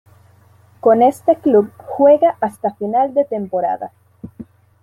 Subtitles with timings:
[0.79, 3.91] Con este club juega hasta final de temporada.